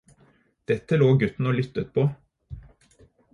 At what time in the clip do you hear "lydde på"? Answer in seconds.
1.59-2.07